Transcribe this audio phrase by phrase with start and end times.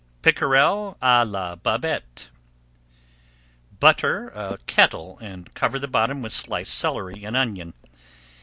[0.23, 2.29] PICKEREL À LA BABETTE
[3.79, 7.75] Butter a kettle and cover the bottom with sliced celery and onion.